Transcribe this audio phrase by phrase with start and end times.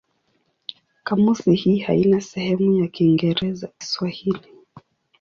[1.03, 4.53] Kamusi hii haina sehemu ya Kiingereza-Kiswahili.